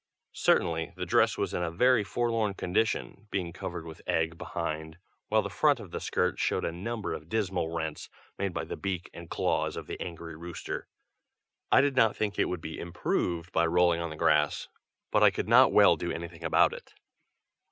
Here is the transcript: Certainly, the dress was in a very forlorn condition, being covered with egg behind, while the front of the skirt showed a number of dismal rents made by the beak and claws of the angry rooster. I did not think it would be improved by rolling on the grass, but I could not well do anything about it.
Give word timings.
Certainly, 0.33 0.93
the 0.95 1.05
dress 1.05 1.37
was 1.37 1.53
in 1.53 1.61
a 1.61 1.69
very 1.69 2.03
forlorn 2.03 2.55
condition, 2.55 3.27
being 3.29 3.53
covered 3.53 3.85
with 3.85 4.01
egg 4.07 4.35
behind, 4.35 4.97
while 5.27 5.43
the 5.43 5.49
front 5.51 5.79
of 5.79 5.91
the 5.91 5.99
skirt 5.99 6.39
showed 6.39 6.65
a 6.65 6.71
number 6.71 7.13
of 7.13 7.29
dismal 7.29 7.69
rents 7.69 8.09
made 8.35 8.51
by 8.51 8.63
the 8.63 8.75
beak 8.75 9.11
and 9.13 9.29
claws 9.29 9.75
of 9.77 9.85
the 9.85 10.01
angry 10.01 10.35
rooster. 10.35 10.87
I 11.71 11.81
did 11.81 11.95
not 11.95 12.15
think 12.15 12.39
it 12.39 12.45
would 12.49 12.61
be 12.61 12.79
improved 12.79 13.51
by 13.51 13.67
rolling 13.67 14.01
on 14.01 14.09
the 14.09 14.15
grass, 14.15 14.69
but 15.11 15.21
I 15.21 15.29
could 15.29 15.47
not 15.47 15.71
well 15.71 15.95
do 15.97 16.11
anything 16.11 16.43
about 16.43 16.73
it. 16.73 16.95